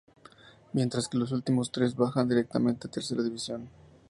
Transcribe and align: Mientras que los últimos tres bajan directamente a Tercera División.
Mientras 0.73 1.07
que 1.07 1.19
los 1.19 1.31
últimos 1.31 1.71
tres 1.71 1.95
bajan 1.95 2.27
directamente 2.27 2.87
a 2.87 2.89
Tercera 2.89 3.21
División. 3.21 3.69